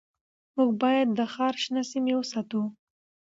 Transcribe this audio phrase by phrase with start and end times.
[0.55, 2.61] موږ باید د ښار شنه سیمې وساتو